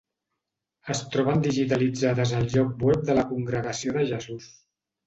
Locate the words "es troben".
0.93-1.45